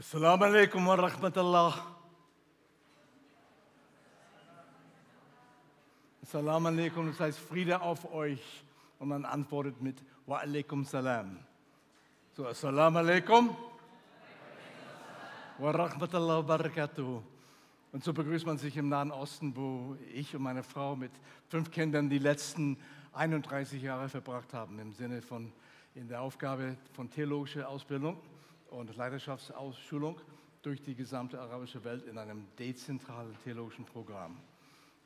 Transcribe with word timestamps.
Assalamu 0.00 0.44
alaikum 0.44 0.86
wa 0.86 0.96
rahmatullah. 0.96 1.74
Assalamu 6.22 6.68
alaikum, 6.68 7.06
das 7.08 7.20
heißt 7.20 7.38
Friede 7.38 7.78
auf 7.82 8.10
euch. 8.10 8.40
Und 8.98 9.08
man 9.08 9.26
antwortet 9.26 9.78
mit 9.82 10.02
Wa 10.24 10.38
alaikum 10.38 10.86
salam. 10.86 11.38
So, 12.34 12.46
Assalamu 12.46 12.96
alaikum 12.96 13.54
wa 15.58 15.70
rahmatullah 15.70 16.48
wa 16.48 16.56
barakatuh. 16.56 17.22
Und 17.92 18.02
so 18.02 18.14
begrüßt 18.14 18.46
man 18.46 18.56
sich 18.56 18.78
im 18.78 18.88
Nahen 18.88 19.10
Osten, 19.10 19.54
wo 19.54 19.98
ich 20.14 20.34
und 20.34 20.40
meine 20.40 20.62
Frau 20.62 20.96
mit 20.96 21.12
fünf 21.50 21.70
Kindern 21.70 22.08
die 22.08 22.20
letzten 22.20 22.78
31 23.12 23.82
Jahre 23.82 24.08
verbracht 24.08 24.54
haben, 24.54 24.78
im 24.78 24.94
Sinne 24.94 25.20
von 25.20 25.52
in 25.94 26.08
der 26.08 26.22
Aufgabe 26.22 26.78
von 26.94 27.10
theologischer 27.10 27.68
Ausbildung 27.68 28.16
und 28.70 28.96
Leidenschaftsausschulung 28.96 30.20
durch 30.62 30.82
die 30.82 30.94
gesamte 30.94 31.40
arabische 31.40 31.82
Welt 31.84 32.06
in 32.06 32.18
einem 32.18 32.46
dezentralen 32.58 33.34
theologischen 33.44 33.84
Programm. 33.84 34.36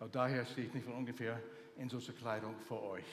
Auch 0.00 0.09
daher 0.10 0.45
stehe 0.45 0.66
ich 0.66 0.74
nicht 0.74 0.84
von 0.84 0.95
ungefähr 0.95 1.41
in 1.77 1.88
solcher 1.88 2.12
Kleidung 2.12 2.55
vor 2.69 2.82
euch. 2.82 3.05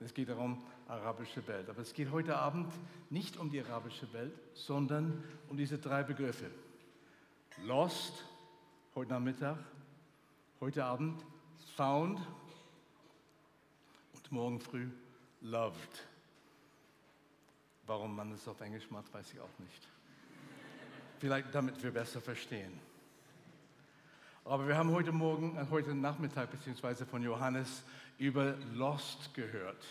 Es 0.00 0.12
geht 0.12 0.28
darum, 0.28 0.62
arabische 0.88 1.46
Welt. 1.46 1.68
Aber 1.68 1.80
es 1.80 1.92
geht 1.94 2.10
heute 2.10 2.36
Abend 2.36 2.72
nicht 3.10 3.36
um 3.36 3.50
die 3.50 3.60
arabische 3.60 4.12
Welt, 4.12 4.32
sondern 4.54 5.22
um 5.48 5.56
diese 5.56 5.78
drei 5.78 6.02
Begriffe. 6.02 6.50
Lost, 7.64 8.24
heute 8.94 9.12
Nachmittag, 9.12 9.58
heute 10.60 10.84
Abend, 10.84 11.24
found 11.76 12.20
und 14.14 14.32
morgen 14.32 14.60
früh, 14.60 14.88
loved. 15.40 16.11
Warum 17.86 18.14
man 18.14 18.32
es 18.32 18.46
auf 18.46 18.60
Englisch 18.60 18.90
macht, 18.90 19.12
weiß 19.12 19.32
ich 19.32 19.40
auch 19.40 19.58
nicht. 19.58 19.88
Vielleicht 21.18 21.54
damit 21.54 21.82
wir 21.82 21.90
besser 21.90 22.20
verstehen. 22.20 22.72
Aber 24.44 24.66
wir 24.66 24.76
haben 24.76 24.90
heute 24.90 25.12
Morgen, 25.12 25.56
äh, 25.56 25.66
heute 25.70 25.94
Nachmittag 25.94 26.50
beziehungsweise 26.50 27.06
von 27.06 27.22
Johannes 27.22 27.84
über 28.18 28.56
Lost 28.74 29.32
gehört 29.34 29.84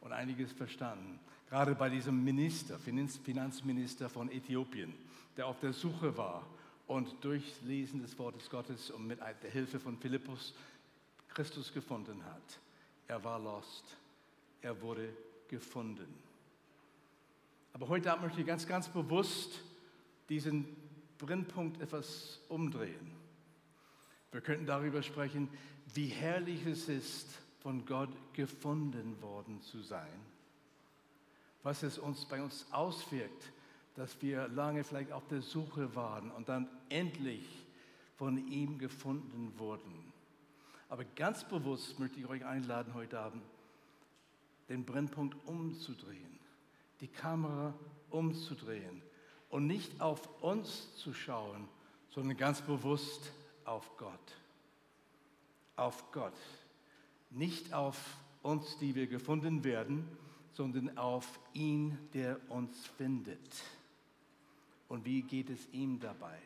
und 0.00 0.12
einiges 0.12 0.52
verstanden. 0.52 1.18
Gerade 1.48 1.74
bei 1.74 1.90
diesem 1.90 2.24
Minister, 2.24 2.78
Finanzminister 2.78 4.08
von 4.08 4.30
Äthiopien, 4.30 4.94
der 5.36 5.46
auf 5.46 5.60
der 5.60 5.74
Suche 5.74 6.16
war 6.16 6.46
und 6.86 7.22
durch 7.22 7.60
Lesen 7.62 8.00
des 8.00 8.18
Wortes 8.18 8.48
Gottes 8.48 8.90
und 8.90 9.06
mit 9.06 9.20
der 9.20 9.50
Hilfe 9.50 9.78
von 9.78 9.98
Philippus 9.98 10.54
Christus 11.28 11.72
gefunden 11.72 12.24
hat. 12.24 12.60
Er 13.08 13.22
war 13.22 13.38
lost. 13.38 13.96
Er 14.62 14.80
wurde 14.80 15.10
gefunden. 15.48 16.31
Aber 17.72 17.88
heute 17.88 18.12
Abend 18.12 18.24
möchte 18.24 18.40
ich 18.40 18.46
ganz, 18.46 18.66
ganz 18.66 18.88
bewusst 18.88 19.60
diesen 20.28 20.66
Brennpunkt 21.18 21.80
etwas 21.80 22.40
umdrehen. 22.48 23.12
Wir 24.30 24.40
könnten 24.40 24.66
darüber 24.66 25.02
sprechen, 25.02 25.48
wie 25.94 26.06
herrlich 26.06 26.66
es 26.66 26.88
ist, 26.88 27.38
von 27.60 27.86
Gott 27.86 28.10
gefunden 28.32 29.20
worden 29.22 29.60
zu 29.62 29.82
sein. 29.82 30.08
Was 31.62 31.82
es 31.82 31.98
uns 31.98 32.24
bei 32.24 32.42
uns 32.42 32.66
auswirkt, 32.72 33.52
dass 33.94 34.20
wir 34.20 34.48
lange 34.48 34.84
vielleicht 34.84 35.12
auf 35.12 35.26
der 35.28 35.42
Suche 35.42 35.94
waren 35.94 36.30
und 36.32 36.48
dann 36.48 36.68
endlich 36.88 37.46
von 38.16 38.48
ihm 38.48 38.78
gefunden 38.78 39.52
wurden. 39.58 40.12
Aber 40.88 41.04
ganz 41.04 41.44
bewusst 41.44 41.98
möchte 42.00 42.18
ich 42.18 42.26
euch 42.26 42.44
einladen, 42.44 42.94
heute 42.94 43.20
Abend 43.20 43.42
den 44.68 44.84
Brennpunkt 44.84 45.36
umzudrehen 45.46 46.41
die 47.02 47.08
Kamera 47.08 47.74
umzudrehen 48.10 49.02
und 49.50 49.66
nicht 49.66 50.00
auf 50.00 50.40
uns 50.40 50.94
zu 50.96 51.12
schauen, 51.12 51.68
sondern 52.10 52.36
ganz 52.36 52.62
bewusst 52.62 53.32
auf 53.64 53.96
Gott. 53.96 54.36
Auf 55.74 56.12
Gott. 56.12 56.36
Nicht 57.30 57.74
auf 57.74 57.98
uns, 58.42 58.78
die 58.78 58.94
wir 58.94 59.08
gefunden 59.08 59.64
werden, 59.64 60.06
sondern 60.52 60.96
auf 60.96 61.40
ihn, 61.52 61.98
der 62.14 62.38
uns 62.48 62.86
findet. 62.96 63.62
Und 64.88 65.04
wie 65.04 65.22
geht 65.22 65.50
es 65.50 65.68
ihm 65.72 65.98
dabei? 65.98 66.38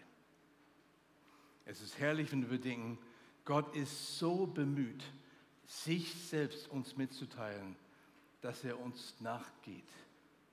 Es 1.67 1.83
ist 1.83 1.99
herrlich, 1.99 2.33
wenn 2.33 2.49
wir 2.51 2.59
denken, 2.59 2.99
Gott 3.45 3.77
ist 3.77 4.19
so 4.19 4.47
bemüht, 4.47 5.05
sich 5.67 6.15
selbst 6.15 6.71
uns 6.71 6.97
mitzuteilen, 6.97 7.77
dass 8.41 8.65
er 8.65 8.81
uns 8.81 9.21
nachgeht 9.21 9.85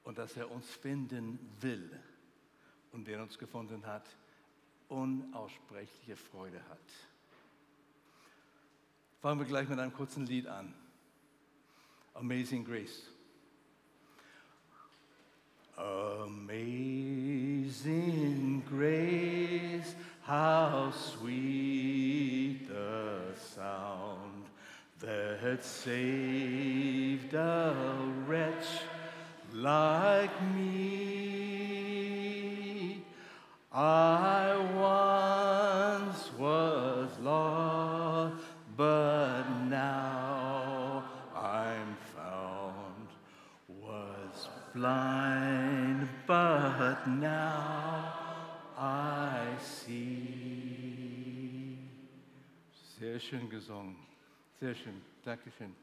und 0.03 0.17
dass 0.17 0.35
er 0.37 0.49
uns 0.51 0.69
finden 0.69 1.39
will 1.61 1.89
und 2.91 3.07
wer 3.07 3.21
uns 3.21 3.37
gefunden 3.37 3.85
hat, 3.85 4.05
unaussprechliche 4.89 6.15
Freude 6.15 6.61
hat. 6.69 6.79
Fangen 9.21 9.39
wir 9.39 9.47
gleich 9.47 9.69
mit 9.69 9.79
einem 9.79 9.93
kurzen 9.93 10.25
Lied 10.25 10.47
an. 10.47 10.73
Amazing 12.13 12.65
Grace. 12.65 13.13
Amazing 16.23 16.93
grace, 18.69 19.95
how 20.21 20.91
sweet 20.91 22.67
the 22.67 23.33
sound 23.35 24.45
that 24.99 25.63
saved 25.63 27.33
a 27.33 27.73
wretch 28.27 28.83
like 29.53 30.41
me. 30.55 31.03
I 33.71 34.55
once 34.75 36.31
was 36.37 37.09
lost, 37.21 38.43
but 38.75 39.43
now 39.69 41.03
I'm 41.35 41.95
found. 42.15 43.07
Was 43.81 44.49
blind, 44.73 46.07
but 46.27 47.07
now 47.07 48.13
I 48.77 49.45
see. 49.59 50.13
Sehr 52.99 53.19
schön 53.19 53.49
gesungen. 53.49 53.95
Sehr 54.59 54.75
schön. 54.75 55.01
Dankeschön. 55.23 55.75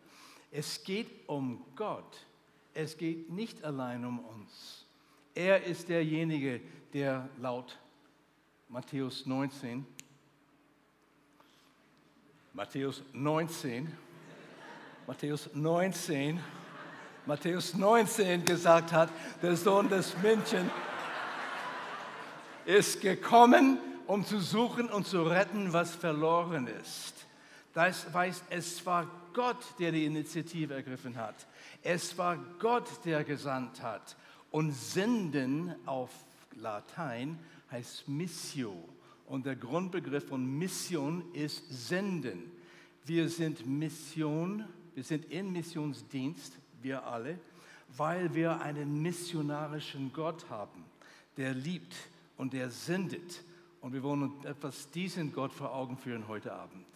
Es 0.50 0.82
geht 0.82 1.28
um 1.28 1.64
Gott. 1.76 2.26
Es 2.75 2.97
geht 2.97 3.31
nicht 3.31 3.64
allein 3.64 4.04
um 4.04 4.19
uns. 4.20 4.86
Er 5.34 5.64
ist 5.64 5.88
derjenige, 5.88 6.60
der 6.92 7.28
laut 7.38 7.78
Matthäus 8.69 9.26
19, 9.26 9.86
Matthäus 12.53 13.03
19, 13.12 13.92
Matthäus 15.06 15.50
19, 15.54 16.41
Matthäus 17.26 17.75
19 17.75 18.44
gesagt 18.44 18.92
hat, 18.92 19.10
der 19.42 19.56
Sohn 19.56 19.88
des 19.88 20.16
Menschen 20.19 20.70
ist 22.64 23.00
gekommen, 23.00 23.78
um 24.06 24.25
zu 24.25 24.41
suchen 24.41 24.88
und 24.88 25.06
zu 25.06 25.22
retten, 25.22 25.72
was 25.72 25.94
verloren 25.94 26.66
ist. 26.66 27.26
Das 27.72 28.12
heißt, 28.12 28.44
es 28.50 28.84
war 28.84 29.08
Gott, 29.32 29.64
der 29.78 29.92
die 29.92 30.04
Initiative 30.04 30.75
ergriffen 30.75 31.16
hat. 31.16 31.47
Es 31.82 32.16
war 32.19 32.36
Gott, 32.58 32.88
der 33.04 33.25
gesandt 33.25 33.81
hat. 33.82 34.16
Und 34.50 34.72
senden 34.72 35.75
auf 35.86 36.10
Latein 36.56 37.38
heißt 37.70 38.08
Missio. 38.08 38.88
Und 39.26 39.47
der 39.47 39.54
Grundbegriff 39.54 40.28
von 40.28 40.44
Mission 40.58 41.22
ist 41.32 41.62
senden. 41.69 42.50
Wir 43.04 43.28
sind 43.28 43.64
Mission, 43.66 44.64
wir 44.94 45.04
sind 45.04 45.26
in 45.26 45.52
Missionsdienst, 45.52 46.58
wir 46.82 47.06
alle, 47.06 47.38
weil 47.97 48.34
wir 48.34 48.60
einen 48.60 49.00
missionarischen 49.00 50.12
Gott 50.12 50.48
haben, 50.50 50.84
der 51.37 51.54
liebt 51.54 51.94
und 52.37 52.52
der 52.52 52.70
sendet. 52.70 53.43
Und 53.81 53.93
wir 53.93 54.02
wollen 54.02 54.25
uns 54.25 54.44
etwas 54.44 54.90
diesen 54.90 55.32
Gott 55.32 55.52
vor 55.52 55.75
Augen 55.75 55.96
führen 55.96 56.26
heute 56.28 56.52
Abend. 56.52 56.87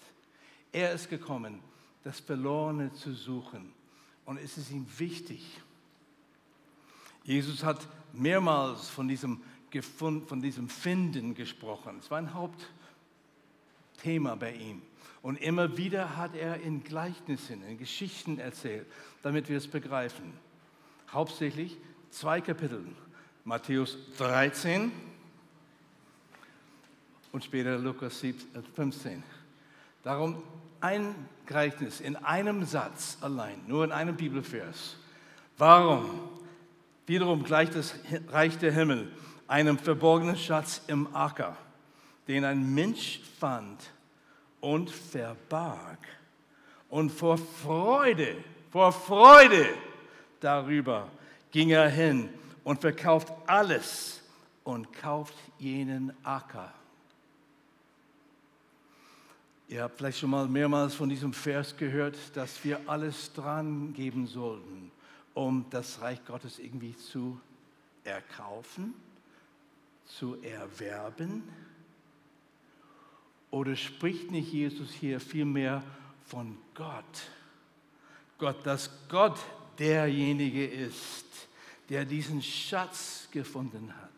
Er 0.75 0.93
ist 0.93 1.09
gekommen, 1.09 1.61
das 2.03 2.19
Verlorene 2.19 2.93
zu 2.93 3.15
suchen. 3.15 3.73
Und 4.25 4.39
es 4.39 4.59
ist 4.59 4.73
ihm 4.73 4.87
wichtig. 4.99 5.61
Jesus 7.23 7.63
hat 7.63 7.87
mehrmals 8.13 8.89
von 8.89 9.07
diesem, 9.07 9.41
Gefund, 9.71 10.29
von 10.29 10.43
diesem 10.43 10.69
Finden 10.69 11.37
gesprochen. 11.37 11.99
Es 12.01 12.11
war 12.11 12.19
ein 12.19 12.35
Hauptthema 12.35 14.35
bei 14.35 14.53
ihm. 14.53 14.83
Und 15.23 15.41
immer 15.41 15.77
wieder 15.77 16.17
hat 16.17 16.35
er 16.35 16.61
in 16.61 16.83
Gleichnissen, 16.83 17.63
in 17.63 17.79
Geschichten 17.79 18.41
erzählt, 18.41 18.87
damit 19.23 19.49
wir 19.49 19.59
es 19.59 19.69
begreifen. 19.69 20.33
Hauptsächlich 21.09 21.77
zwei 22.11 22.41
Kapitel. 22.41 22.85
Matthäus 23.45 23.97
13 24.19 24.91
und 27.31 27.45
später 27.45 27.79
Lukas 27.79 28.25
15. 28.75 29.23
Darum 30.03 30.43
ein 30.85 31.15
Gleichnis 31.47 32.01
in 32.01 32.15
einem 32.15 32.63
Satz 32.65 33.17
allein, 33.23 33.59
nur 33.67 33.85
in 33.85 33.93
einem 33.93 34.17
Bibelvers. 34.17 34.97
Warum? 35.57 36.29
Wiederum 37.07 37.43
gleicht 37.43 37.75
das 37.75 37.95
Reich 38.29 38.59
der 38.59 38.71
Himmel 38.71 39.11
einem 39.49 39.79
verborgenen 39.79 40.37
Schatz 40.37 40.83
im 40.87 41.15
Acker, 41.15 41.57
den 42.29 42.45
ein 42.45 42.75
Mensch 42.75 43.21
fand 43.41 43.81
und 44.61 44.91
verbarg. 44.91 46.01
Und 46.91 47.09
vor 47.11 47.39
Freude, 47.39 48.37
vor 48.71 48.93
Freude 48.93 49.67
darüber 50.39 51.09
ging 51.51 51.71
er 51.71 51.89
hin 51.89 52.29
und 52.63 52.83
verkauft 52.83 53.33
alles 53.47 54.23
und 54.65 54.93
kauft 54.93 55.35
jenen 55.59 56.13
Acker. 56.25 56.75
Ihr 59.67 59.83
habt 59.83 59.97
vielleicht 59.97 60.19
schon 60.19 60.31
mal 60.31 60.47
mehrmals 60.47 60.95
von 60.95 61.09
diesem 61.09 61.33
Vers 61.33 61.77
gehört, 61.77 62.17
dass 62.35 62.63
wir 62.65 62.81
alles 62.87 63.33
dran 63.33 63.95
geben 63.95 64.27
sollten, 64.27 64.91
um 65.33 65.65
das 65.71 66.03
Reich 66.03 66.23
Gottes 66.27 66.59
irgendwie 66.59 66.95
zu 66.95 67.41
erkaufen, 68.05 68.93
zu 70.05 70.37
erwerben. 70.43 71.45
Oder 73.51 73.75
spricht 73.75 74.31
nicht 74.31 74.53
Jesus 74.53 74.91
hier 74.91 75.19
vielmehr 75.19 75.83
von 76.27 76.59
Gott? 76.75 77.23
Gott, 78.37 78.67
dass 78.67 78.91
Gott 79.09 79.39
derjenige 79.79 80.67
ist, 80.67 81.25
der 81.89 82.05
diesen 82.05 82.43
Schatz 82.43 83.29
gefunden 83.31 83.95
hat 83.97 84.11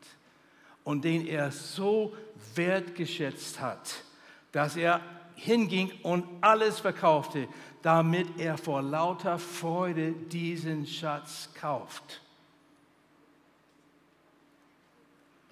und 0.83 1.05
den 1.05 1.25
er 1.27 1.53
so 1.53 2.17
wertgeschätzt 2.57 3.61
hat, 3.61 4.03
dass 4.51 4.77
er 4.77 5.01
hinging 5.37 5.93
und 6.03 6.25
alles 6.41 6.81
verkaufte, 6.81 7.49
damit 7.83 8.39
er 8.39 8.59
vor 8.59 8.83
lauter 8.83 9.39
Freude 9.39 10.13
diesen 10.13 10.87
Schatz 10.87 11.49
kauft. 11.55 12.21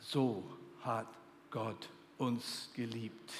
So 0.00 0.42
hat 0.82 1.06
Gott 1.50 1.88
uns 2.18 2.70
geliebt, 2.74 3.32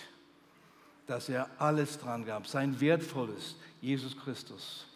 dass 1.07 1.29
er 1.29 1.49
alles 1.59 1.99
dran 1.99 2.25
gab, 2.25 2.47
sein 2.47 2.81
wertvolles 2.81 3.57
Jesus 3.81 4.17
Christus, 4.17 4.87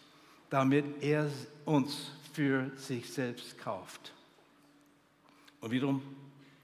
damit 0.50 1.02
er 1.02 1.30
uns 1.64 2.10
für 2.32 2.70
sich 2.76 3.10
selbst 3.12 3.58
kauft. 3.58 4.12
Und 5.60 5.70
wiederum 5.70 6.02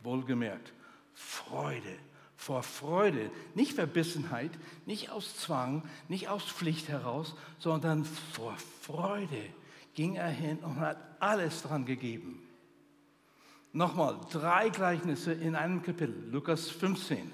wohlgemerkt, 0.02 0.72
Freude 1.14 1.98
vor 2.44 2.62
Freude, 2.62 3.30
nicht 3.54 3.72
Verbissenheit, 3.72 4.50
nicht 4.84 5.08
aus 5.08 5.34
Zwang, 5.34 5.82
nicht 6.08 6.28
aus 6.28 6.44
Pflicht 6.44 6.88
heraus, 6.88 7.34
sondern 7.58 8.04
vor 8.04 8.54
Freude 8.82 9.42
ging 9.94 10.16
er 10.16 10.28
hin 10.28 10.58
und 10.58 10.78
hat 10.78 10.98
alles 11.20 11.62
dran 11.62 11.86
gegeben. 11.86 12.42
Nochmal, 13.72 14.20
drei 14.30 14.68
Gleichnisse 14.68 15.32
in 15.32 15.56
einem 15.56 15.82
Kapitel, 15.82 16.14
Lukas 16.30 16.68
15. 16.68 17.32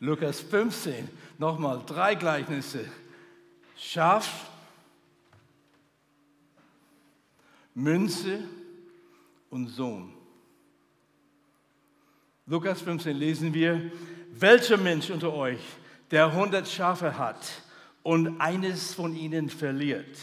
Lukas 0.00 0.40
15, 0.40 1.08
nochmal 1.38 1.82
drei 1.86 2.14
Gleichnisse. 2.14 2.84
Schaf, 3.78 4.50
Münze 7.74 8.44
und 9.48 9.68
Sohn. 9.68 10.15
Lukas 12.48 12.80
15 12.80 13.16
lesen 13.16 13.54
wir, 13.54 13.90
welcher 14.30 14.76
Mensch 14.76 15.10
unter 15.10 15.34
euch, 15.34 15.58
der 16.12 16.26
100 16.26 16.68
Schafe 16.68 17.18
hat 17.18 17.44
und 18.04 18.40
eines 18.40 18.94
von 18.94 19.16
ihnen 19.16 19.50
verliert, 19.50 20.16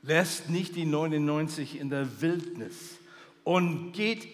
lässt 0.00 0.48
nicht 0.48 0.74
die 0.74 0.86
99 0.86 1.78
in 1.78 1.90
der 1.90 2.22
Wildnis 2.22 2.96
und 3.44 3.92
geht 3.92 4.26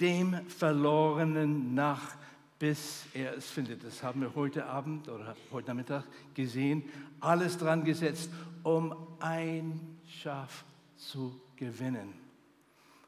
dem 0.00 0.40
Verlorenen 0.48 1.74
nach, 1.74 2.16
bis 2.58 3.04
er 3.12 3.36
es 3.36 3.50
findet. 3.50 3.84
Das 3.84 4.02
haben 4.02 4.22
wir 4.22 4.34
heute 4.34 4.64
Abend 4.64 5.10
oder 5.10 5.36
heute 5.52 5.68
Nachmittag 5.68 6.04
gesehen. 6.32 6.84
Alles 7.20 7.58
dran 7.58 7.84
gesetzt, 7.84 8.30
um 8.62 8.96
ein 9.20 9.98
Schaf 10.22 10.64
zu 10.96 11.38
gewinnen. 11.56 12.25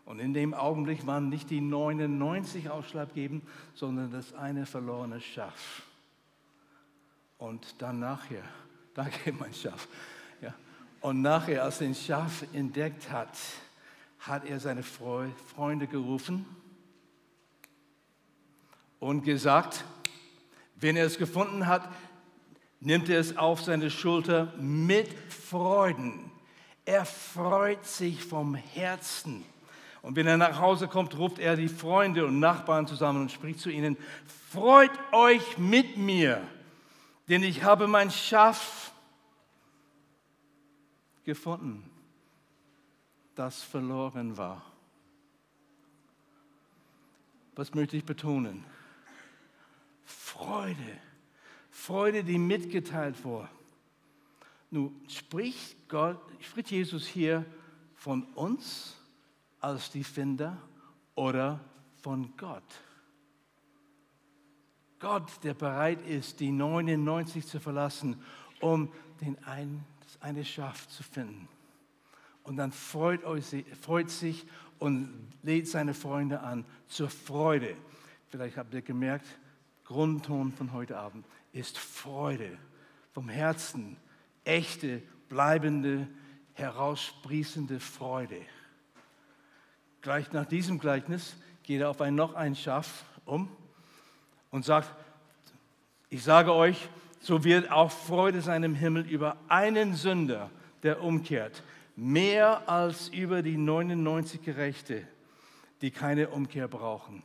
Und 0.08 0.20
in 0.20 0.32
dem 0.32 0.55
Augenblick 0.55 1.06
waren 1.06 1.28
nicht 1.28 1.50
die 1.50 1.60
99 1.60 2.70
ausschlaggebend, 2.70 3.44
sondern 3.75 4.10
das 4.10 4.32
eine 4.32 4.64
verlorene 4.64 5.20
Schaf. 5.20 5.82
Und 7.37 7.75
dann 7.82 7.99
nachher, 7.99 8.43
danke 8.94 9.34
mein 9.34 9.52
Schaf, 9.52 9.87
ja, 10.40 10.55
und 11.02 11.20
nachher, 11.20 11.62
als 11.62 11.82
er 11.82 11.88
den 11.88 11.94
Schaf 11.94 12.43
entdeckt 12.55 13.10
hat, 13.10 13.37
hat 14.20 14.46
er 14.46 14.58
seine 14.60 14.82
Freunde 14.82 15.87
gerufen 15.87 16.46
und 19.00 19.25
gesagt, 19.25 19.84
wenn 20.76 20.96
er 20.96 21.04
es 21.04 21.19
gefunden 21.19 21.66
hat, 21.66 21.87
nimmt 22.81 23.11
er 23.11 23.20
es 23.20 23.37
auf 23.37 23.61
seine 23.61 23.90
Schulter 23.90 24.54
mit 24.56 25.12
Freuden. 25.31 26.31
Er 26.87 27.04
freut 27.04 27.84
sich 27.84 28.25
vom 28.25 28.54
Herzen 28.54 29.44
und 30.02 30.16
wenn 30.16 30.26
er 30.26 30.36
nach 30.36 30.60
Hause 30.60 30.88
kommt, 30.88 31.16
ruft 31.18 31.38
er 31.38 31.56
die 31.56 31.68
Freunde 31.68 32.24
und 32.26 32.38
Nachbarn 32.38 32.86
zusammen 32.86 33.22
und 33.22 33.32
spricht 33.32 33.60
zu 33.60 33.70
ihnen, 33.70 33.96
freut 34.50 34.92
euch 35.12 35.58
mit 35.58 35.96
mir, 35.96 36.46
denn 37.28 37.42
ich 37.42 37.62
habe 37.62 37.86
mein 37.86 38.10
Schaf 38.10 38.92
gefunden, 41.24 41.88
das 43.34 43.62
verloren 43.62 44.36
war. 44.36 44.64
Was 47.54 47.74
möchte 47.74 47.96
ich 47.96 48.04
betonen? 48.04 48.64
Freude, 50.04 50.98
Freude, 51.70 52.22
die 52.22 52.38
mitgeteilt 52.38 53.24
wurde. 53.24 53.48
Nun 54.70 55.00
spricht, 55.08 55.88
Gott, 55.88 56.20
spricht 56.40 56.70
Jesus 56.70 57.06
hier 57.06 57.44
von 57.96 58.22
uns 58.34 58.97
als 59.60 59.90
die 59.90 60.05
Finder 60.05 60.56
oder 61.14 61.60
von 62.02 62.37
Gott. 62.37 62.62
Gott, 64.99 65.31
der 65.44 65.55
bereit 65.55 66.05
ist, 66.06 66.40
die 66.40 66.50
99 66.50 67.46
zu 67.46 67.60
verlassen, 67.60 68.20
um 68.60 68.93
den 69.20 69.43
einen, 69.44 69.84
das 70.00 70.20
eine 70.22 70.44
Schaf 70.44 70.88
zu 70.88 71.02
finden. 71.02 71.49
Und 72.43 72.56
dann 72.56 72.72
freut, 72.72 73.25
euch, 73.25 73.64
freut 73.81 74.10
sich 74.10 74.46
und 74.78 75.08
lädt 75.43 75.69
seine 75.69 75.94
Freunde 75.94 76.40
an 76.40 76.64
zur 76.88 77.11
Freude. 77.11 77.76
Vielleicht 78.28 78.56
habt 78.56 78.75
ihr 78.75 78.82
gemerkt, 78.82 79.26
Grundton 79.85 80.52
von 80.52 80.73
heute 80.73 80.99
Abend 80.99 81.26
ist 81.52 81.78
Freude 81.78 82.59
vom 83.12 83.28
Herzen, 83.28 83.97
echte, 84.44 85.02
bleibende, 85.28 86.09
heraussprießende 86.54 87.80
Freude. 87.80 88.40
Gleich 90.00 90.33
nach 90.33 90.47
diesem 90.47 90.78
Gleichnis 90.78 91.37
geht 91.64 91.81
er 91.81 91.90
auf 91.90 92.00
ein 92.00 92.14
noch 92.14 92.35
ein 92.35 92.55
Schaf 92.55 93.05
um 93.25 93.49
und 94.50 94.64
sagt, 94.64 94.95
ich 96.09 96.23
sage 96.23 96.55
euch, 96.55 96.88
so 97.21 97.45
wird 97.45 97.71
auch 97.71 97.90
Freude 97.90 98.40
sein 98.40 98.62
im 98.62 98.75
Himmel 98.75 99.07
über 99.07 99.37
einen 99.49 99.95
Sünder, 99.95 100.50
der 100.83 101.02
umkehrt, 101.02 101.62
mehr 101.97 102.69
als 102.69 103.09
über 103.09 103.43
die 103.43 103.57
99 103.57 104.43
Gerechte, 104.43 105.07
die 105.81 105.90
keine 105.90 106.28
Umkehr 106.28 106.69
brauchen. 106.69 107.23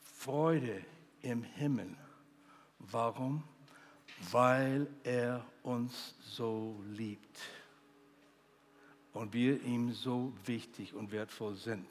Freude 0.00 0.82
im 1.20 1.42
Himmel. 1.42 1.94
Warum? 2.78 3.42
Weil 4.30 4.86
er 5.04 5.44
uns 5.62 6.14
so 6.22 6.82
liebt 6.88 7.38
und 9.14 9.32
wir 9.32 9.62
ihm 9.62 9.92
so 9.92 10.32
wichtig 10.44 10.92
und 10.92 11.12
wertvoll 11.12 11.54
sind. 11.54 11.86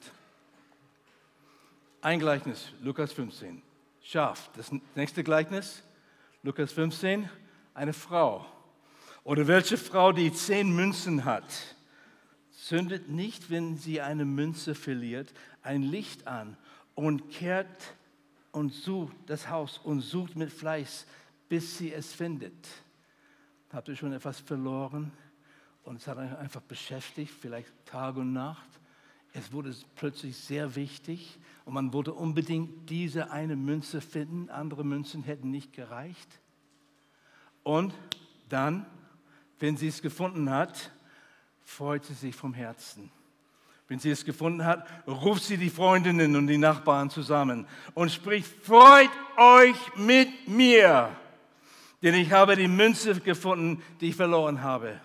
Ein 2.00 2.20
Gleichnis, 2.20 2.70
Lukas 2.82 3.12
15. 3.12 3.62
Schaf. 4.02 4.50
Das 4.54 4.70
nächste 4.94 5.24
Gleichnis, 5.24 5.82
Lukas 6.42 6.72
15, 6.72 7.28
eine 7.72 7.94
Frau. 7.94 8.46
Oder 9.24 9.48
welche 9.48 9.78
Frau, 9.78 10.12
die 10.12 10.30
zehn 10.32 10.76
Münzen 10.76 11.24
hat, 11.24 11.76
zündet 12.50 13.08
nicht, 13.08 13.50
wenn 13.50 13.78
sie 13.78 14.02
eine 14.02 14.26
Münze 14.26 14.74
verliert, 14.74 15.32
ein 15.62 15.82
Licht 15.82 16.26
an 16.26 16.58
und 16.94 17.30
kehrt 17.30 17.94
und 18.52 18.74
sucht 18.74 19.16
das 19.26 19.48
Haus 19.48 19.78
und 19.78 20.02
sucht 20.02 20.36
mit 20.36 20.52
Fleiß, 20.52 21.06
bis 21.48 21.78
sie 21.78 21.90
es 21.90 22.12
findet. 22.12 22.68
Habt 23.72 23.88
ihr 23.88 23.96
schon 23.96 24.12
etwas 24.12 24.40
verloren? 24.40 25.10
Und 25.84 25.96
es 25.96 26.06
hat 26.06 26.18
mich 26.18 26.36
einfach 26.36 26.62
beschäftigt, 26.62 27.32
vielleicht 27.40 27.70
Tag 27.84 28.16
und 28.16 28.32
Nacht. 28.32 28.68
Es 29.34 29.52
wurde 29.52 29.74
plötzlich 29.96 30.36
sehr 30.36 30.76
wichtig 30.76 31.38
und 31.64 31.74
man 31.74 31.92
wollte 31.92 32.12
unbedingt 32.12 32.88
diese 32.88 33.30
eine 33.30 33.56
Münze 33.56 34.00
finden. 34.00 34.48
Andere 34.48 34.84
Münzen 34.84 35.22
hätten 35.22 35.50
nicht 35.50 35.72
gereicht. 35.72 36.40
Und 37.62 37.92
dann, 38.48 38.86
wenn 39.58 39.76
sie 39.76 39.88
es 39.88 40.00
gefunden 40.00 40.50
hat, 40.50 40.92
freut 41.64 42.04
sie 42.04 42.14
sich 42.14 42.34
vom 42.34 42.54
Herzen. 42.54 43.10
Wenn 43.88 43.98
sie 43.98 44.10
es 44.10 44.24
gefunden 44.24 44.64
hat, 44.64 44.86
ruft 45.06 45.44
sie 45.44 45.58
die 45.58 45.68
Freundinnen 45.68 46.36
und 46.36 46.46
die 46.46 46.56
Nachbarn 46.58 47.10
zusammen 47.10 47.66
und 47.92 48.10
spricht, 48.10 48.46
freut 48.46 49.10
euch 49.36 49.76
mit 49.96 50.48
mir, 50.48 51.10
denn 52.02 52.14
ich 52.14 52.32
habe 52.32 52.56
die 52.56 52.68
Münze 52.68 53.20
gefunden, 53.20 53.82
die 54.00 54.08
ich 54.10 54.16
verloren 54.16 54.62
habe. 54.62 55.00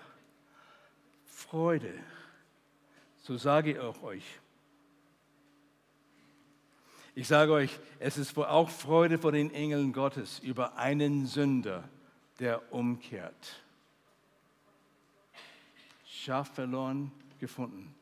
Freude, 1.50 1.92
so 3.22 3.36
sage 3.36 3.72
ich 3.72 3.78
auch 3.80 4.00
euch. 4.04 4.22
Ich 7.16 7.26
sage 7.26 7.52
euch, 7.52 7.76
es 7.98 8.18
ist 8.18 8.38
auch 8.38 8.70
Freude 8.70 9.18
vor 9.18 9.32
den 9.32 9.52
Engeln 9.52 9.92
Gottes 9.92 10.38
über 10.38 10.76
einen 10.76 11.26
Sünder, 11.26 11.88
der 12.38 12.72
umkehrt. 12.72 13.64
Schaf 16.06 16.54
verloren, 16.54 17.10
gefunden. 17.40 17.96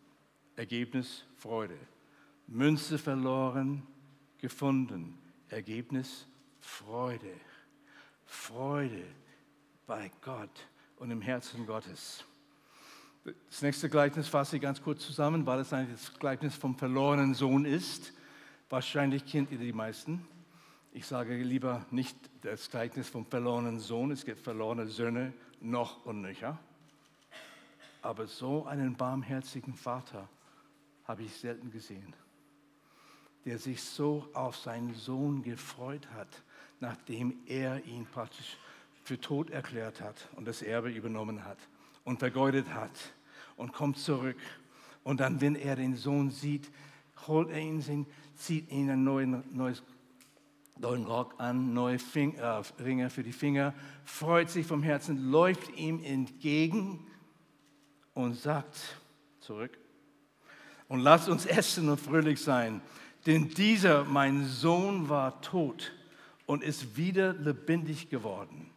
Ergebnis 0.56 1.24
Freude. 1.38 1.78
Münze 2.48 2.98
verloren, 2.98 3.86
gefunden. 4.36 5.18
Ergebnis 5.48 6.26
Freude. 6.60 7.32
Freude 8.26 9.06
bei 9.86 10.10
Gott 10.20 10.68
und 10.98 11.10
im 11.10 11.22
Herzen 11.22 11.64
Gottes. 11.64 12.26
Das 13.24 13.62
nächste 13.62 13.88
Gleichnis 13.88 14.28
fasse 14.28 14.56
ich 14.56 14.62
ganz 14.62 14.82
kurz 14.82 15.04
zusammen, 15.04 15.44
weil 15.46 15.60
es 15.60 15.70
das 15.70 16.18
Gleichnis 16.18 16.54
vom 16.54 16.76
verlorenen 16.76 17.34
Sohn 17.34 17.64
ist. 17.64 18.12
Wahrscheinlich 18.68 19.26
kennt 19.26 19.50
ihr 19.50 19.58
die 19.58 19.72
meisten. 19.72 20.26
Ich 20.92 21.06
sage 21.06 21.36
lieber 21.36 21.84
nicht 21.90 22.16
das 22.42 22.70
Gleichnis 22.70 23.08
vom 23.08 23.26
verlorenen 23.26 23.80
Sohn, 23.80 24.10
es 24.10 24.24
gibt 24.24 24.40
verlorene 24.40 24.86
Söhne 24.86 25.32
noch 25.60 26.04
und 26.06 26.22
nöcher. 26.22 26.58
Aber 28.02 28.26
so 28.26 28.64
einen 28.66 28.96
barmherzigen 28.96 29.74
Vater 29.74 30.28
habe 31.04 31.22
ich 31.22 31.34
selten 31.34 31.70
gesehen, 31.70 32.14
der 33.44 33.58
sich 33.58 33.82
so 33.82 34.28
auf 34.32 34.56
seinen 34.56 34.94
Sohn 34.94 35.42
gefreut 35.42 36.08
hat, 36.14 36.42
nachdem 36.80 37.40
er 37.46 37.84
ihn 37.84 38.06
praktisch 38.06 38.56
für 39.02 39.20
tot 39.20 39.50
erklärt 39.50 40.00
hat 40.00 40.28
und 40.36 40.46
das 40.46 40.62
Erbe 40.62 40.90
übernommen 40.90 41.44
hat 41.44 41.58
und 42.08 42.18
vergeudet 42.18 42.72
hat 42.72 42.90
und 43.56 43.74
kommt 43.74 43.98
zurück. 43.98 44.38
Und 45.04 45.20
dann, 45.20 45.42
wenn 45.42 45.54
er 45.54 45.76
den 45.76 45.94
Sohn 45.94 46.30
sieht, 46.30 46.70
holt 47.26 47.50
er 47.50 47.60
ihn, 47.60 48.06
zieht 48.34 48.70
ihn 48.70 48.90
ein 48.90 49.04
neuen, 49.04 49.44
neues 49.52 49.82
neuen 50.78 51.04
Rock 51.04 51.34
an, 51.38 51.74
neue 51.74 51.98
Fing, 51.98 52.34
äh, 52.36 52.62
Ringe 52.80 53.10
für 53.10 53.22
die 53.22 53.32
Finger, 53.32 53.74
freut 54.04 54.48
sich 54.48 54.66
vom 54.66 54.82
Herzen, 54.82 55.30
läuft 55.30 55.76
ihm 55.76 56.02
entgegen 56.02 57.06
und 58.14 58.34
sagt 58.34 58.76
zurück, 59.40 59.76
und 60.86 61.00
lasst 61.00 61.28
uns 61.28 61.44
essen 61.44 61.88
und 61.88 62.00
fröhlich 62.00 62.40
sein, 62.40 62.80
denn 63.26 63.50
dieser, 63.50 64.04
mein 64.04 64.46
Sohn, 64.46 65.08
war 65.08 65.42
tot 65.42 65.92
und 66.46 66.62
ist 66.62 66.96
wieder 66.96 67.34
lebendig 67.34 68.08
geworden. 68.08 68.70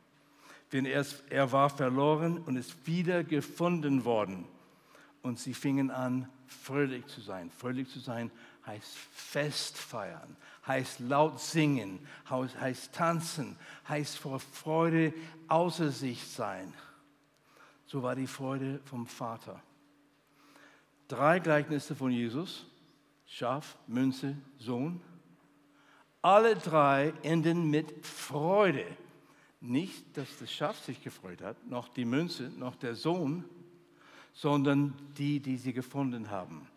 Denn 0.73 0.85
er, 0.85 1.05
er 1.29 1.51
war 1.51 1.69
verloren 1.69 2.37
und 2.39 2.55
ist 2.55 2.87
wieder 2.87 3.23
gefunden 3.23 4.05
worden. 4.05 4.45
Und 5.21 5.39
sie 5.39 5.53
fingen 5.53 5.91
an, 5.91 6.29
fröhlich 6.47 7.05
zu 7.07 7.21
sein. 7.21 7.51
Fröhlich 7.51 7.89
zu 7.89 7.99
sein 7.99 8.31
heißt 8.65 8.95
Fest 9.11 9.77
feiern, 9.77 10.35
heißt 10.67 10.99
laut 10.99 11.39
singen, 11.39 11.99
heißt 12.29 12.93
tanzen, 12.93 13.57
heißt 13.87 14.17
vor 14.17 14.39
Freude 14.39 15.13
außer 15.47 15.91
sich 15.91 16.27
sein. 16.27 16.73
So 17.87 18.03
war 18.03 18.15
die 18.15 18.27
Freude 18.27 18.79
vom 18.85 19.07
Vater. 19.07 19.61
Drei 21.07 21.39
Gleichnisse 21.39 21.95
von 21.95 22.11
Jesus, 22.11 22.65
Schaf, 23.25 23.77
Münze, 23.87 24.37
Sohn. 24.59 25.01
Alle 26.21 26.55
drei 26.55 27.13
enden 27.23 27.69
mit 27.69 28.05
Freude. 28.05 28.85
Nicht, 29.61 30.17
dass 30.17 30.27
das 30.39 30.51
Schaf 30.51 30.83
sich 30.83 31.03
gefreut 31.03 31.41
hat, 31.41 31.67
noch 31.67 31.87
die 31.89 32.05
Münze, 32.05 32.51
noch 32.57 32.75
der 32.75 32.95
Sohn, 32.95 33.45
sondern 34.33 34.93
die, 35.17 35.39
die 35.39 35.57
sie 35.57 35.71
gefunden 35.71 36.31
haben. 36.31 36.67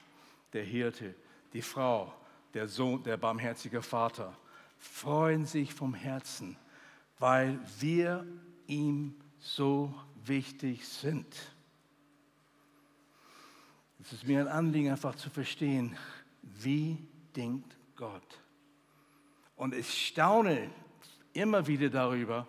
Der 0.53 0.64
Hirte, 0.64 1.14
die 1.55 1.62
Frau, 1.62 2.12
der 2.53 2.69
Sohn, 2.69 3.03
der 3.03 3.17
barmherzige 3.17 3.81
Vater, 3.81 4.37
freuen 4.79 5.47
sich 5.47 5.73
vom 5.73 5.95
Herzen, 5.95 6.57
weil 7.19 7.59
wir 7.81 8.26
ihm 8.67 9.14
so 9.38 9.95
wichtig 10.26 10.87
sind. 10.87 11.26
Es 14.00 14.12
ist 14.12 14.26
mir 14.26 14.41
ein 14.41 14.49
Anliegen, 14.49 14.91
einfach 14.91 15.14
zu 15.14 15.31
verstehen, 15.31 15.97
wie 16.43 16.99
denkt 17.35 17.75
Gott. 17.97 18.38
Und 19.57 19.75
ich 19.75 20.09
staune 20.09 20.71
immer 21.33 21.67
wieder 21.67 21.88
darüber, 21.88 22.47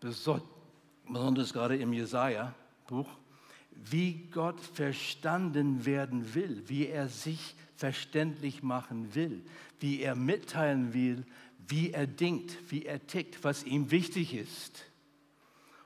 besonders 0.00 1.52
gerade 1.52 1.76
im 1.76 1.92
Jesaja-Buch, 1.92 3.08
wie 3.70 4.28
Gott 4.32 4.60
verstanden 4.60 5.86
werden 5.86 6.34
will, 6.34 6.62
wie 6.66 6.88
er 6.88 7.08
sich 7.08 7.54
verständlich 7.76 8.62
machen 8.62 9.14
will, 9.14 9.44
wie 9.78 10.00
er 10.00 10.16
mitteilen 10.16 10.92
will, 10.94 11.24
wie 11.68 11.92
er 11.92 12.06
denkt, 12.06 12.56
wie 12.70 12.86
er 12.86 13.06
tickt, 13.06 13.44
was 13.44 13.62
ihm 13.62 13.90
wichtig 13.90 14.34
ist. 14.34 14.84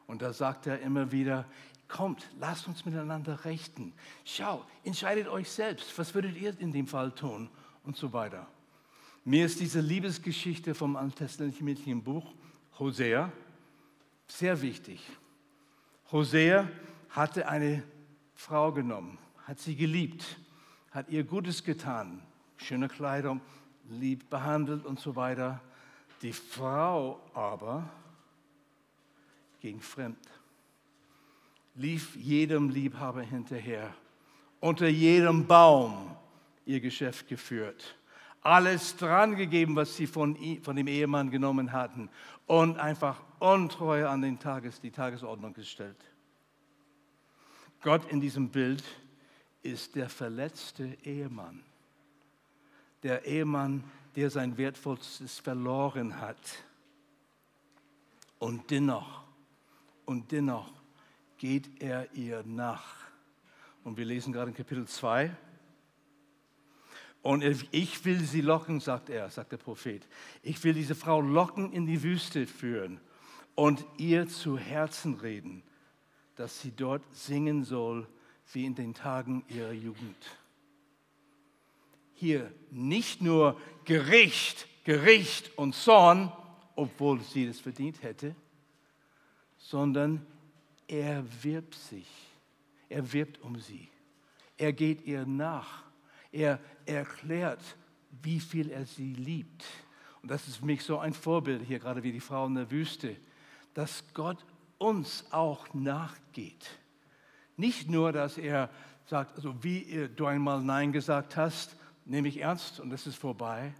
Und 0.06 0.22
da 0.22 0.32
sagt 0.32 0.66
er 0.66 0.80
immer 0.80 1.12
wieder, 1.12 1.44
kommt, 1.88 2.26
lasst 2.40 2.66
uns 2.66 2.84
miteinander 2.84 3.44
rechten. 3.44 3.92
Schau, 4.24 4.64
entscheidet 4.84 5.28
euch 5.28 5.50
selbst, 5.50 5.96
was 5.98 6.14
würdet 6.14 6.36
ihr 6.40 6.58
in 6.58 6.72
dem 6.72 6.86
Fall 6.86 7.12
tun 7.12 7.50
und 7.84 7.96
so 7.96 8.12
weiter. 8.12 8.46
Mir 9.24 9.46
ist 9.46 9.60
diese 9.60 9.80
Liebesgeschichte 9.80 10.74
vom 10.74 10.96
alttestamentlichen 10.96 12.02
Buch 12.02 12.32
Hosea 12.78 13.30
sehr 14.26 14.60
wichtig. 14.62 15.02
Hosea 16.10 16.68
hatte 17.10 17.48
eine 17.48 17.82
Frau 18.34 18.72
genommen, 18.72 19.18
hat 19.46 19.58
sie 19.58 19.76
geliebt, 19.76 20.38
hat 20.90 21.08
ihr 21.08 21.24
Gutes 21.24 21.64
getan, 21.64 22.22
schöne 22.56 22.88
Kleidung, 22.88 23.40
lieb 23.88 24.28
behandelt 24.30 24.84
und 24.84 25.00
so 25.00 25.16
weiter. 25.16 25.60
Die 26.22 26.32
Frau 26.32 27.20
aber 27.34 27.88
ging 29.60 29.80
fremd 29.80 30.28
lief 31.74 32.16
jedem 32.16 32.68
Liebhaber 32.68 33.22
hinterher, 33.22 33.94
unter 34.60 34.88
jedem 34.88 35.46
Baum 35.46 36.14
ihr 36.64 36.80
Geschäft 36.80 37.28
geführt, 37.28 37.96
alles 38.42 38.96
dran 38.96 39.36
gegeben, 39.36 39.76
was 39.76 39.96
sie 39.96 40.06
von, 40.06 40.36
von 40.62 40.76
dem 40.76 40.88
Ehemann 40.88 41.30
genommen 41.30 41.72
hatten 41.72 42.10
und 42.46 42.78
einfach 42.78 43.22
untreu 43.38 44.06
an 44.08 44.22
den 44.22 44.38
Tages, 44.38 44.80
die 44.80 44.90
Tagesordnung 44.90 45.54
gestellt. 45.54 45.96
Gott 47.82 48.10
in 48.10 48.20
diesem 48.20 48.48
Bild 48.48 48.82
ist 49.62 49.94
der 49.94 50.08
verletzte 50.08 50.96
Ehemann, 51.04 51.62
der 53.02 53.24
Ehemann, 53.24 53.84
der 54.16 54.30
sein 54.30 54.56
Wertvollstes 54.56 55.38
verloren 55.38 56.20
hat. 56.20 56.64
Und 58.38 58.70
dennoch, 58.70 59.22
und 60.04 60.32
dennoch 60.32 60.70
geht 61.38 61.80
er 61.80 62.12
ihr 62.12 62.42
nach. 62.44 62.96
Und 63.84 63.96
wir 63.96 64.04
lesen 64.04 64.32
gerade 64.32 64.50
in 64.50 64.56
Kapitel 64.56 64.86
2. 64.86 65.34
Und 67.22 67.44
ich 67.70 68.04
will 68.04 68.20
sie 68.20 68.40
locken, 68.40 68.80
sagt 68.80 69.08
er, 69.08 69.30
sagt 69.30 69.52
der 69.52 69.56
Prophet. 69.56 70.06
Ich 70.42 70.62
will 70.64 70.74
diese 70.74 70.96
Frau 70.96 71.20
locken 71.20 71.72
in 71.72 71.86
die 71.86 72.02
Wüste 72.02 72.46
führen 72.48 73.00
und 73.54 73.84
ihr 73.96 74.26
zu 74.28 74.58
Herzen 74.58 75.14
reden, 75.14 75.62
dass 76.34 76.60
sie 76.60 76.72
dort 76.72 77.02
singen 77.14 77.64
soll 77.64 78.08
wie 78.52 78.64
in 78.64 78.74
den 78.74 78.92
Tagen 78.92 79.44
ihrer 79.48 79.72
Jugend. 79.72 80.36
Hier 82.14 82.52
nicht 82.70 83.22
nur 83.22 83.60
Gericht, 83.84 84.66
Gericht 84.84 85.56
und 85.56 85.74
Zorn, 85.74 86.32
obwohl 86.74 87.20
sie 87.20 87.46
das 87.46 87.60
verdient 87.60 88.02
hätte, 88.02 88.34
sondern 89.58 90.26
er 90.88 91.24
wirbt 91.42 91.74
sich. 91.74 92.08
Er 92.88 93.12
wirbt 93.12 93.40
um 93.42 93.58
sie. 93.58 93.88
Er 94.58 94.72
geht 94.72 95.06
ihr 95.06 95.24
nach. 95.24 95.84
Er 96.32 96.58
erklärt, 96.86 97.62
wie 98.22 98.40
viel 98.40 98.70
er 98.70 98.86
sie 98.86 99.14
liebt. 99.14 99.64
Und 100.22 100.30
das 100.30 100.48
ist 100.48 100.56
für 100.56 100.66
mich 100.66 100.82
so 100.82 100.98
ein 100.98 101.14
Vorbild 101.14 101.62
hier, 101.62 101.78
gerade 101.78 102.02
wie 102.02 102.12
die 102.12 102.20
Frau 102.20 102.46
in 102.46 102.54
der 102.54 102.70
Wüste, 102.70 103.16
dass 103.74 104.04
Gott 104.14 104.44
uns 104.78 105.24
auch 105.30 105.72
nachgeht. 105.74 106.78
Nicht 107.56 107.88
nur, 107.88 108.12
dass 108.12 108.38
er 108.38 108.70
sagt, 109.06 109.36
also 109.36 109.62
wie 109.62 110.08
du 110.14 110.26
einmal 110.26 110.62
Nein 110.62 110.92
gesagt 110.92 111.36
hast, 111.36 111.76
nehme 112.04 112.28
ich 112.28 112.40
ernst 112.40 112.80
und 112.80 112.90
das 112.90 113.06
ist 113.06 113.16
vorbei, 113.16 113.74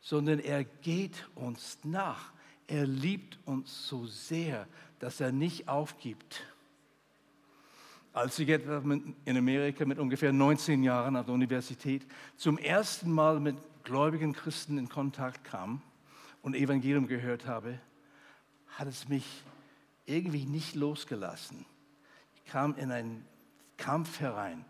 sondern 0.00 0.38
er 0.38 0.64
geht 0.64 1.28
uns 1.34 1.78
nach. 1.84 2.32
Er 2.66 2.86
liebt 2.86 3.38
uns 3.44 3.88
so 3.88 4.06
sehr, 4.06 4.66
dass 4.98 5.20
er 5.20 5.32
nicht 5.32 5.68
aufgibt. 5.68 6.42
Als 8.12 8.38
ich 8.38 8.48
etwa 8.48 8.82
in 9.24 9.36
Amerika 9.36 9.84
mit 9.84 9.98
ungefähr 9.98 10.32
19 10.32 10.82
Jahren 10.82 11.16
an 11.16 11.24
der 11.24 11.34
Universität 11.34 12.06
zum 12.36 12.58
ersten 12.58 13.10
Mal 13.10 13.40
mit 13.40 13.56
gläubigen 13.84 14.32
Christen 14.32 14.78
in 14.78 14.88
Kontakt 14.88 15.44
kam 15.44 15.82
und 16.42 16.54
Evangelium 16.54 17.06
gehört 17.06 17.46
habe, 17.46 17.78
hat 18.68 18.88
es 18.88 19.08
mich 19.08 19.24
irgendwie 20.06 20.46
nicht 20.46 20.74
losgelassen. 20.74 21.64
Ich 22.34 22.44
kam 22.50 22.74
in 22.76 22.90
einen 22.90 23.24
Kampf 23.76 24.20
herein. 24.20 24.64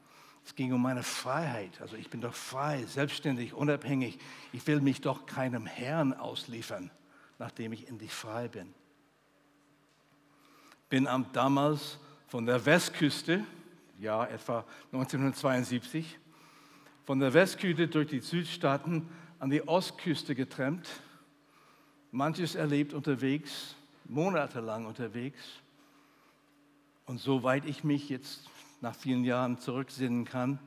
Es 0.44 0.54
ging 0.54 0.72
um 0.72 0.80
meine 0.80 1.02
Freiheit. 1.02 1.80
Also 1.80 1.96
ich 1.96 2.10
bin 2.10 2.20
doch 2.20 2.34
frei, 2.34 2.84
selbstständig, 2.86 3.54
unabhängig. 3.54 4.18
Ich 4.52 4.66
will 4.66 4.80
mich 4.80 5.00
doch 5.00 5.26
keinem 5.26 5.66
Herrn 5.66 6.14
ausliefern, 6.14 6.90
nachdem 7.38 7.72
ich 7.72 7.88
endlich 7.88 8.12
frei 8.12 8.48
bin. 8.48 8.72
Bin 10.88 11.06
damals 11.32 11.98
von 12.28 12.44
der 12.44 12.64
Westküste, 12.64 13.44
ja 13.98 14.24
etwa 14.26 14.64
1972, 14.92 16.18
von 17.04 17.18
der 17.18 17.32
Westküste 17.32 17.88
durch 17.88 18.08
die 18.08 18.20
Südstaaten 18.20 19.08
an 19.38 19.50
die 19.50 19.66
Ostküste 19.66 20.34
getrennt, 20.34 20.86
manches 22.12 22.54
erlebt 22.54 22.92
unterwegs, 22.92 23.74
monatelang 24.04 24.84
unterwegs. 24.86 25.40
Und 27.06 27.18
soweit 27.18 27.64
ich 27.64 27.82
mich 27.82 28.10
jetzt 28.10 28.48
nach 28.82 28.94
vielen 28.94 29.24
Jahren 29.24 29.58
zurücksinnen 29.58 30.26
kann, 30.26 30.58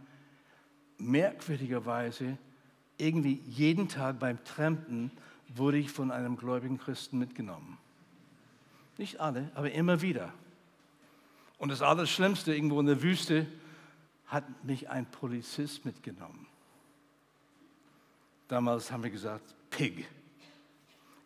merkwürdigerweise 0.98 2.38
irgendwie 2.98 3.40
jeden 3.48 3.88
Tag 3.88 4.20
beim 4.20 4.44
Trampen 4.44 5.12
wurde 5.48 5.78
ich 5.78 5.92
von 5.92 6.10
einem 6.10 6.38
gläubigen 6.38 6.80
Christen 6.80 7.20
mitgenommen. 7.20 7.78
Nicht 8.98 9.20
alle, 9.20 9.52
aber 9.54 9.72
immer 9.72 10.02
wieder. 10.02 10.34
Und 11.62 11.70
das 11.70 11.84
Allerschlimmste, 11.84 12.56
irgendwo 12.56 12.80
in 12.80 12.88
der 12.88 13.04
Wüste, 13.04 13.46
hat 14.26 14.64
mich 14.64 14.90
ein 14.90 15.06
Polizist 15.06 15.86
mitgenommen. 15.86 16.48
Damals 18.48 18.92
haben 18.92 19.04
wir 19.04 19.12
gesagt, 19.12 19.54
Pig, 19.70 20.08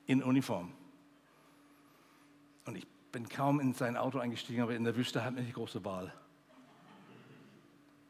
in 0.08 0.22
Uniform. 0.22 0.74
Und 2.65 2.75
ich 2.75 2.86
bin 3.13 3.30
kaum 3.30 3.62
in 3.62 3.74
sein 3.74 3.96
Auto 3.96 4.20
eingestiegen, 4.20 4.62
aber 4.62 4.75
in 4.75 4.84
der 4.84 4.98
Wüste 4.98 5.24
hatten 5.24 5.38
wir 5.38 5.44
die 5.44 5.54
große 5.54 5.86
Wahl. 5.86 6.13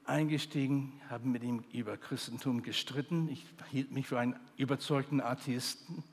Eingestiegen, 0.06 1.00
haben 1.12 1.32
mit 1.32 1.44
ihm 1.44 1.64
über 1.74 1.96
Christentum 1.96 2.64
gestritten. 2.64 3.30
Ich 3.30 3.46
hielt 3.70 3.92
mich 3.92 4.08
für 4.08 4.18
einen 4.18 4.36
überzeugten 4.58 5.22
Atheisten. 5.22 6.04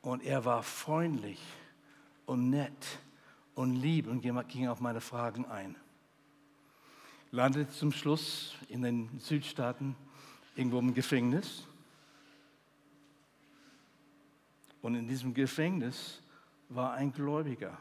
Und 0.00 0.22
er 0.22 0.46
war 0.46 0.62
freundlich 0.62 1.42
und 2.24 2.48
nett 2.48 3.00
und 3.54 3.74
lieb 3.74 4.06
und 4.06 4.20
ging 4.20 4.68
auf 4.68 4.80
meine 4.80 5.00
Fragen 5.00 5.46
ein. 5.46 5.76
Landete 7.30 7.70
zum 7.70 7.92
Schluss 7.92 8.54
in 8.68 8.82
den 8.82 9.18
Südstaaten 9.18 9.96
irgendwo 10.56 10.78
im 10.78 10.94
Gefängnis. 10.94 11.66
Und 14.82 14.94
in 14.94 15.08
diesem 15.08 15.34
Gefängnis 15.34 16.20
war 16.68 16.92
ein 16.92 17.12
Gläubiger, 17.12 17.76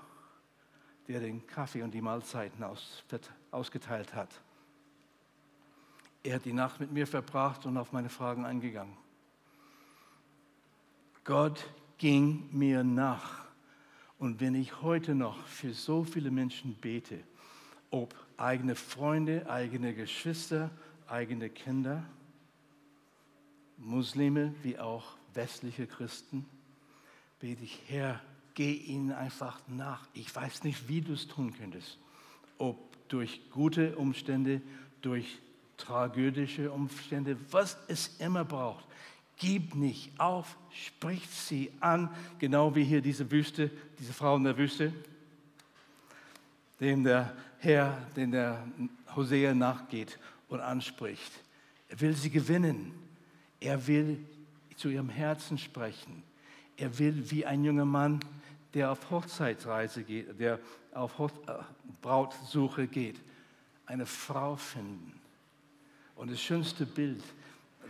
der 1.07 1.19
den 1.19 1.45
Kaffee 1.45 1.83
und 1.83 1.93
die 1.93 2.01
Mahlzeiten 2.01 2.63
aus, 2.63 3.03
ausgeteilt 3.51 4.15
hat. 4.15 4.29
Er 6.23 6.35
hat 6.35 6.45
die 6.45 6.53
Nacht 6.53 6.79
mit 6.79 6.91
mir 6.91 7.05
verbracht 7.05 7.65
und 7.65 7.77
auf 7.77 7.91
meine 7.91 8.09
Fragen 8.09 8.45
eingegangen. 8.45 8.95
Gott 11.25 11.69
ging 11.97 12.49
mir 12.51 12.83
nach. 12.83 13.42
Und 14.23 14.39
wenn 14.39 14.55
ich 14.55 14.81
heute 14.81 15.15
noch 15.15 15.45
für 15.47 15.73
so 15.73 16.05
viele 16.05 16.31
Menschen 16.31 16.75
bete, 16.75 17.19
ob 17.89 18.15
eigene 18.37 18.73
Freunde, 18.73 19.49
eigene 19.49 19.93
Geschwister, 19.93 20.71
eigene 21.09 21.49
Kinder, 21.49 22.05
Muslime 23.77 24.55
wie 24.63 24.79
auch 24.79 25.17
westliche 25.33 25.87
Christen, 25.87 26.45
bete 27.41 27.65
ich, 27.65 27.81
Herr, 27.89 28.21
geh 28.53 28.71
ihnen 28.71 29.11
einfach 29.11 29.59
nach. 29.67 30.07
Ich 30.13 30.33
weiß 30.33 30.63
nicht, 30.63 30.87
wie 30.87 31.01
du 31.01 31.11
es 31.11 31.27
tun 31.27 31.53
könntest. 31.53 31.97
Ob 32.57 32.77
durch 33.09 33.49
gute 33.49 33.97
Umstände, 33.97 34.61
durch 35.01 35.37
tragödische 35.75 36.71
Umstände, 36.71 37.35
was 37.51 37.77
es 37.89 38.21
immer 38.21 38.45
braucht. 38.45 38.85
Gib 39.37 39.75
nicht 39.75 40.19
auf, 40.19 40.57
spricht 40.69 41.31
sie 41.31 41.71
an, 41.79 42.09
genau 42.39 42.75
wie 42.75 42.83
hier 42.83 43.01
diese 43.01 43.29
Wüste, 43.29 43.71
diese 43.99 44.13
Frau 44.13 44.35
in 44.35 44.43
der 44.43 44.57
Wüste, 44.57 44.93
dem 46.79 47.03
der 47.03 47.35
Herr, 47.59 47.97
den 48.15 48.31
der 48.31 48.65
Hosea 49.15 49.53
nachgeht 49.53 50.19
und 50.49 50.59
anspricht. 50.59 51.31
Er 51.89 52.01
will 52.01 52.13
sie 52.15 52.29
gewinnen. 52.29 52.91
Er 53.59 53.87
will 53.87 54.19
zu 54.75 54.89
ihrem 54.89 55.09
Herzen 55.09 55.57
sprechen. 55.57 56.23
Er 56.75 56.97
will 56.99 57.29
wie 57.31 57.45
ein 57.45 57.63
junger 57.63 57.85
Mann, 57.85 58.19
der 58.73 58.91
auf 58.91 59.09
Hochzeitsreise 59.09 60.03
geht, 60.03 60.39
der 60.39 60.59
auf 60.93 61.17
Hoch 61.17 61.31
äh, 61.47 61.53
Brautsuche 62.01 62.87
geht, 62.87 63.19
eine 63.85 64.05
Frau 64.05 64.55
finden. 64.55 65.13
Und 66.15 66.31
das 66.31 66.41
schönste 66.41 66.85
Bild, 66.85 67.23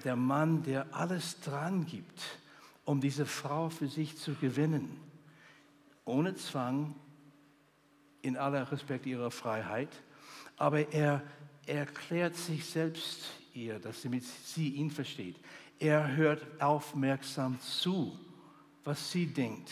der 0.03 0.15
Mann, 0.15 0.63
der 0.63 0.93
alles 0.93 1.39
dran 1.39 1.85
gibt, 1.85 2.21
um 2.85 2.99
diese 2.99 3.25
Frau 3.25 3.69
für 3.69 3.87
sich 3.87 4.17
zu 4.17 4.35
gewinnen, 4.35 4.99
ohne 6.05 6.35
Zwang, 6.35 6.95
in 8.21 8.37
aller 8.37 8.71
Respekt 8.71 9.05
ihrer 9.05 9.31
Freiheit, 9.31 9.89
aber 10.57 10.93
er 10.93 11.21
erklärt 11.65 12.35
sich 12.35 12.65
selbst 12.65 13.25
ihr, 13.53 13.79
dass 13.79 14.01
sie, 14.01 14.69
ihn 14.69 14.91
versteht. 14.91 15.35
Er 15.79 16.15
hört 16.15 16.45
aufmerksam 16.61 17.59
zu, 17.59 18.17
was 18.85 19.11
sie 19.11 19.27
denkt. 19.27 19.71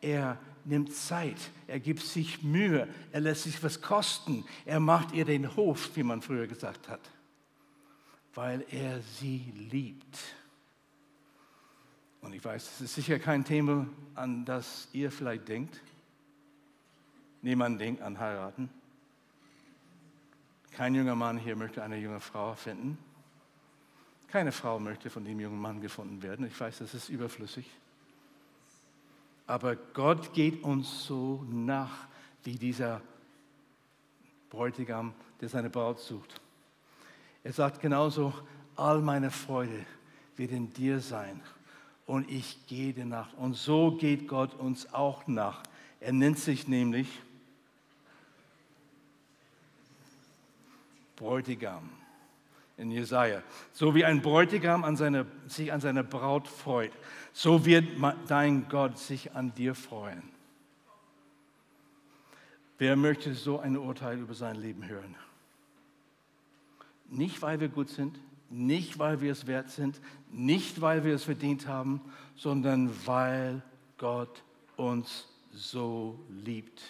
Er 0.00 0.38
nimmt 0.64 0.92
Zeit, 0.92 1.36
er 1.68 1.78
gibt 1.78 2.02
sich 2.02 2.42
Mühe, 2.42 2.88
er 3.12 3.20
lässt 3.20 3.44
sich 3.44 3.62
was 3.62 3.80
kosten, 3.80 4.44
er 4.64 4.80
macht 4.80 5.12
ihr 5.12 5.24
den 5.24 5.54
Hof, 5.56 5.90
wie 5.94 6.02
man 6.02 6.20
früher 6.20 6.46
gesagt 6.46 6.88
hat 6.88 7.00
weil 8.34 8.64
er 8.70 9.00
sie 9.02 9.52
liebt. 9.70 10.18
Und 12.20 12.32
ich 12.32 12.44
weiß, 12.44 12.62
es 12.74 12.80
ist 12.80 12.94
sicher 12.94 13.18
kein 13.18 13.44
Thema, 13.44 13.86
an 14.14 14.44
das 14.44 14.88
ihr 14.92 15.10
vielleicht 15.10 15.48
denkt. 15.48 15.80
Niemand 17.42 17.80
denkt 17.80 18.02
an 18.02 18.18
heiraten. 18.18 18.68
Kein 20.72 20.94
junger 20.94 21.14
Mann 21.14 21.38
hier 21.38 21.56
möchte 21.56 21.82
eine 21.82 21.96
junge 21.96 22.20
Frau 22.20 22.54
finden. 22.54 22.98
Keine 24.28 24.52
Frau 24.52 24.78
möchte 24.78 25.10
von 25.10 25.24
dem 25.24 25.40
jungen 25.40 25.60
Mann 25.60 25.80
gefunden 25.80 26.22
werden. 26.22 26.46
Ich 26.46 26.60
weiß, 26.60 26.78
das 26.78 26.94
ist 26.94 27.08
überflüssig. 27.08 27.68
Aber 29.46 29.76
Gott 29.76 30.34
geht 30.34 30.62
uns 30.62 31.04
so 31.04 31.44
nach 31.48 32.06
wie 32.44 32.56
dieser 32.56 33.00
Bräutigam, 34.50 35.14
der 35.40 35.48
seine 35.48 35.70
Braut 35.70 36.00
sucht. 36.00 36.40
Er 37.44 37.52
sagt 37.52 37.80
genauso, 37.80 38.32
all 38.76 39.00
meine 39.00 39.30
Freude 39.30 39.84
wird 40.36 40.50
in 40.52 40.72
dir 40.72 41.00
sein 41.00 41.40
und 42.06 42.30
ich 42.30 42.66
gehe 42.66 42.92
dir 42.92 43.04
nach. 43.04 43.32
Und 43.34 43.54
so 43.54 43.92
geht 43.92 44.28
Gott 44.28 44.54
uns 44.54 44.92
auch 44.92 45.26
nach. 45.26 45.62
Er 46.00 46.12
nennt 46.12 46.38
sich 46.38 46.68
nämlich 46.68 47.08
Bräutigam 51.16 51.90
in 52.76 52.92
Jesaja. 52.92 53.42
So 53.72 53.94
wie 53.94 54.04
ein 54.04 54.22
Bräutigam 54.22 54.84
an 54.84 54.96
seine, 54.96 55.26
sich 55.48 55.72
an 55.72 55.80
seiner 55.80 56.04
Braut 56.04 56.46
freut, 56.46 56.92
so 57.32 57.66
wird 57.66 57.84
dein 58.28 58.68
Gott 58.68 58.98
sich 58.98 59.34
an 59.34 59.52
dir 59.54 59.74
freuen. 59.74 60.22
Wer 62.78 62.94
möchte 62.94 63.34
so 63.34 63.58
ein 63.58 63.76
Urteil 63.76 64.18
über 64.18 64.34
sein 64.34 64.54
Leben 64.54 64.86
hören? 64.86 65.16
Nicht, 67.08 67.42
weil 67.42 67.60
wir 67.60 67.68
gut 67.68 67.88
sind, 67.88 68.18
nicht, 68.50 68.98
weil 68.98 69.20
wir 69.20 69.32
es 69.32 69.46
wert 69.46 69.70
sind, 69.70 70.00
nicht, 70.30 70.80
weil 70.80 71.04
wir 71.04 71.14
es 71.14 71.24
verdient 71.24 71.66
haben, 71.66 72.00
sondern 72.36 72.90
weil 73.06 73.62
Gott 73.98 74.42
uns 74.76 75.26
so 75.52 76.18
liebt, 76.28 76.82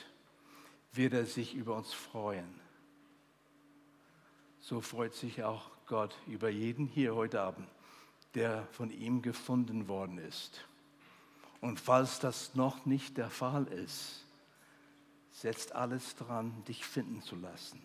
wird 0.92 1.14
er 1.14 1.26
sich 1.26 1.54
über 1.54 1.76
uns 1.76 1.92
freuen. 1.92 2.60
So 4.60 4.80
freut 4.80 5.14
sich 5.14 5.44
auch 5.44 5.70
Gott 5.86 6.14
über 6.26 6.50
jeden 6.50 6.86
hier 6.86 7.14
heute 7.14 7.40
Abend, 7.40 7.66
der 8.34 8.66
von 8.72 8.90
ihm 8.90 9.22
gefunden 9.22 9.88
worden 9.88 10.18
ist. 10.18 10.64
Und 11.60 11.80
falls 11.80 12.20
das 12.20 12.54
noch 12.54 12.84
nicht 12.84 13.16
der 13.16 13.30
Fall 13.30 13.66
ist, 13.68 14.24
setzt 15.32 15.74
alles 15.74 16.14
dran, 16.16 16.52
dich 16.66 16.84
finden 16.84 17.22
zu 17.22 17.36
lassen. 17.36 17.80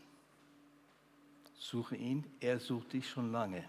Suche 1.57 1.95
ihn, 1.95 2.25
er 2.39 2.59
sucht 2.59 2.93
dich 2.93 3.09
schon 3.09 3.31
lange. 3.31 3.63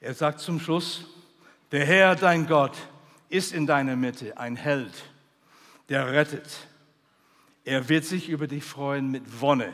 Er 0.00 0.14
sagt 0.14 0.40
zum 0.40 0.60
Schluss, 0.60 1.06
der 1.72 1.86
Herr, 1.86 2.14
dein 2.14 2.46
Gott, 2.46 2.76
ist 3.30 3.52
in 3.52 3.66
deiner 3.66 3.96
Mitte 3.96 4.36
ein 4.36 4.54
Held, 4.54 4.92
der 5.88 6.12
rettet. 6.12 6.68
Er 7.64 7.88
wird 7.88 8.04
sich 8.04 8.28
über 8.28 8.46
dich 8.46 8.64
freuen 8.64 9.10
mit 9.10 9.40
Wonne 9.40 9.72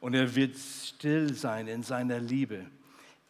und 0.00 0.14
er 0.14 0.34
wird 0.34 0.56
still 0.56 1.34
sein 1.34 1.66
in 1.66 1.82
seiner 1.82 2.20
Liebe. 2.20 2.64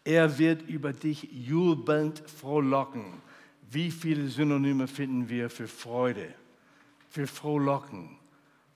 Er 0.05 0.39
wird 0.39 0.63
über 0.69 0.93
dich 0.93 1.29
jubelnd 1.33 2.23
frohlocken. 2.29 3.23
Wie 3.71 3.91
viele 3.91 4.29
Synonyme 4.29 4.89
finden 4.89 5.29
wir 5.29 5.49
für 5.49 5.69
Freude, 5.69 6.35
für 7.09 7.27
Frohlocken, 7.27 8.19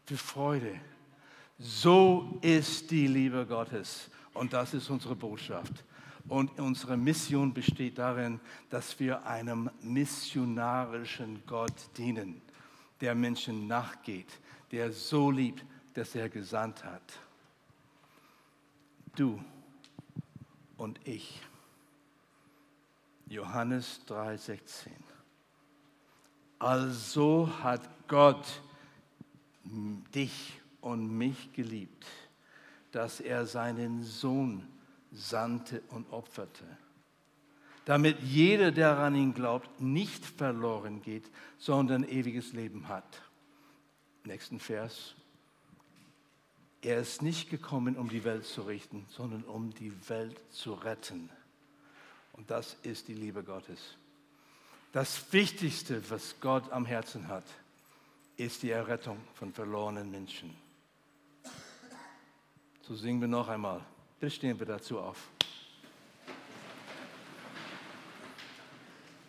für 0.06 0.16
Freude? 0.16 0.80
So 1.58 2.38
ist 2.42 2.90
die 2.90 3.06
Liebe 3.06 3.46
Gottes 3.46 4.10
und 4.34 4.52
das 4.52 4.74
ist 4.74 4.90
unsere 4.90 5.16
Botschaft. 5.16 5.84
Und 6.28 6.58
unsere 6.58 6.96
Mission 6.96 7.54
besteht 7.54 7.98
darin, 7.98 8.40
dass 8.68 8.98
wir 8.98 9.24
einem 9.24 9.70
missionarischen 9.80 11.42
Gott 11.46 11.74
dienen, 11.96 12.42
der 13.00 13.14
Menschen 13.14 13.68
nachgeht, 13.68 14.40
der 14.72 14.92
so 14.92 15.30
liebt, 15.30 15.64
dass 15.94 16.14
er 16.14 16.28
gesandt 16.28 16.84
hat. 16.84 17.20
Du 19.14 19.40
und 20.76 21.00
ich. 21.06 21.40
Johannes 23.28 24.00
3:16. 24.06 24.90
Also 26.58 27.48
hat 27.62 27.88
Gott 28.08 28.60
dich 30.14 30.60
und 30.86 31.10
mich 31.18 31.52
geliebt, 31.52 32.06
dass 32.92 33.18
er 33.18 33.44
seinen 33.44 34.04
Sohn 34.04 34.64
sandte 35.10 35.82
und 35.90 36.12
opferte, 36.12 36.64
damit 37.86 38.20
jeder, 38.20 38.70
der 38.70 38.96
an 38.96 39.16
ihn 39.16 39.34
glaubt, 39.34 39.80
nicht 39.80 40.24
verloren 40.24 41.02
geht, 41.02 41.28
sondern 41.58 42.08
ewiges 42.08 42.52
Leben 42.52 42.86
hat. 42.86 43.20
Nächsten 44.22 44.60
Vers. 44.60 45.16
Er 46.82 47.00
ist 47.00 47.20
nicht 47.20 47.50
gekommen, 47.50 47.96
um 47.96 48.08
die 48.08 48.22
Welt 48.22 48.44
zu 48.44 48.62
richten, 48.62 49.06
sondern 49.08 49.42
um 49.42 49.74
die 49.74 49.92
Welt 50.08 50.40
zu 50.52 50.74
retten. 50.74 51.30
Und 52.32 52.48
das 52.48 52.76
ist 52.84 53.08
die 53.08 53.14
Liebe 53.14 53.42
Gottes. 53.42 53.96
Das 54.92 55.32
Wichtigste, 55.32 56.08
was 56.10 56.36
Gott 56.40 56.70
am 56.70 56.86
Herzen 56.86 57.26
hat, 57.26 57.44
ist 58.36 58.62
die 58.62 58.70
Errettung 58.70 59.18
von 59.34 59.52
verlorenen 59.52 60.12
Menschen. 60.12 60.65
So 62.88 62.94
singen 62.94 63.20
wir 63.20 63.26
noch 63.26 63.48
einmal. 63.48 63.80
Bitte 64.20 64.30
stehen 64.30 64.56
wir 64.60 64.66
dazu 64.66 65.00
auf. 65.00 65.16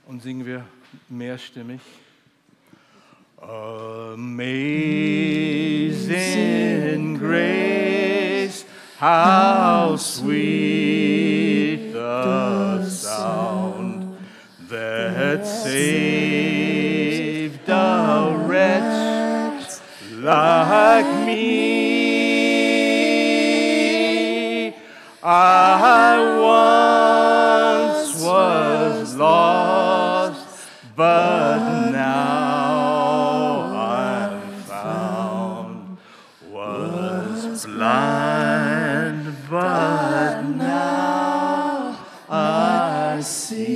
Und 0.05 0.21
singen 0.21 0.45
wir 0.45 0.63
mehrstimmig. 1.09 1.81
Amazing 3.41 4.27
grace, 7.17 8.63
how 8.99 9.95
sweet 9.97 11.93
the 11.93 12.87
sound 12.87 14.19
that 14.69 15.47
saved 15.47 16.47
a 17.69 18.35
wretch 18.47 19.79
like 20.13 20.56
I 25.39 26.17
once 28.01 28.23
was 28.23 29.15
lost, 29.15 30.67
but 30.95 31.59
now 31.91 32.81
I'm 33.75 34.41
found. 34.63 35.97
Was 36.49 37.65
blind, 37.67 39.35
but 39.47 40.41
now 40.41 41.95
I 42.27 43.21
see. 43.21 43.67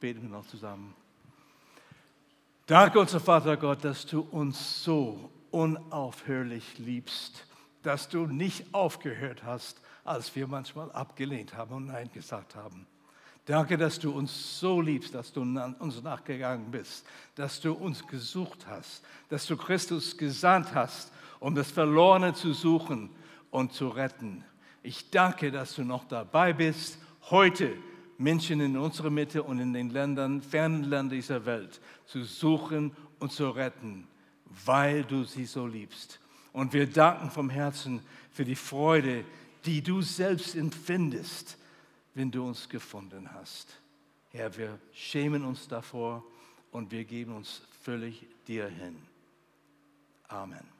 Beten 0.00 0.22
wir 0.22 0.30
noch 0.30 0.46
zusammen. 0.46 0.94
Danke, 2.66 2.98
unser 2.98 3.20
Vater 3.20 3.58
Gott, 3.58 3.84
dass 3.84 4.06
du 4.06 4.20
uns 4.30 4.82
so 4.82 5.30
unaufhörlich 5.50 6.78
liebst 6.78 7.44
dass 7.86 8.08
du 8.08 8.26
nicht 8.26 8.74
aufgehört 8.74 9.44
hast, 9.44 9.80
als 10.04 10.34
wir 10.34 10.48
manchmal 10.48 10.90
abgelehnt 10.90 11.54
haben 11.54 11.72
und 11.72 11.86
Nein 11.86 12.10
gesagt 12.12 12.56
haben. 12.56 12.84
Danke, 13.44 13.78
dass 13.78 14.00
du 14.00 14.10
uns 14.10 14.58
so 14.58 14.80
liebst, 14.80 15.14
dass 15.14 15.32
du 15.32 15.42
uns 15.42 16.02
nachgegangen 16.02 16.72
bist, 16.72 17.06
dass 17.36 17.60
du 17.60 17.72
uns 17.74 18.04
gesucht 18.04 18.66
hast, 18.66 19.04
dass 19.28 19.46
du 19.46 19.56
Christus 19.56 20.16
gesandt 20.16 20.74
hast, 20.74 21.12
um 21.38 21.54
das 21.54 21.70
Verlorene 21.70 22.34
zu 22.34 22.54
suchen 22.54 23.08
und 23.52 23.72
zu 23.72 23.86
retten. 23.86 24.42
Ich 24.82 25.10
danke, 25.10 25.52
dass 25.52 25.76
du 25.76 25.84
noch 25.84 26.06
dabei 26.06 26.52
bist, 26.52 26.98
heute 27.30 27.72
Menschen 28.18 28.60
in 28.60 28.76
unserer 28.76 29.10
Mitte 29.10 29.44
und 29.44 29.60
in 29.60 29.72
den 29.72 29.90
Ländern, 29.90 30.42
fernen 30.42 30.82
Ländern 30.82 31.10
dieser 31.10 31.46
Welt 31.46 31.80
zu 32.06 32.24
suchen 32.24 32.90
und 33.20 33.30
zu 33.30 33.48
retten, 33.48 34.08
weil 34.64 35.04
du 35.04 35.22
sie 35.22 35.44
so 35.44 35.68
liebst. 35.68 36.18
Und 36.56 36.72
wir 36.72 36.86
danken 36.86 37.30
vom 37.30 37.50
Herzen 37.50 38.00
für 38.32 38.46
die 38.46 38.56
Freude, 38.56 39.26
die 39.66 39.82
du 39.82 40.00
selbst 40.00 40.54
empfindest, 40.54 41.58
wenn 42.14 42.30
du 42.30 42.48
uns 42.48 42.70
gefunden 42.70 43.30
hast. 43.34 43.76
Herr, 44.30 44.56
wir 44.56 44.78
schämen 44.94 45.44
uns 45.44 45.68
davor 45.68 46.24
und 46.70 46.90
wir 46.90 47.04
geben 47.04 47.36
uns 47.36 47.60
völlig 47.82 48.24
dir 48.46 48.68
hin. 48.68 48.96
Amen. 50.28 50.75